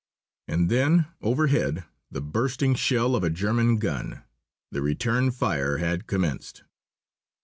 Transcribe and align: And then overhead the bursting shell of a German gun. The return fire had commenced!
And 0.47 0.71
then 0.71 1.05
overhead 1.21 1.83
the 2.09 2.21
bursting 2.21 2.73
shell 2.73 3.15
of 3.15 3.23
a 3.23 3.29
German 3.29 3.77
gun. 3.77 4.23
The 4.71 4.81
return 4.81 5.29
fire 5.29 5.77
had 5.77 6.07
commenced! 6.07 6.63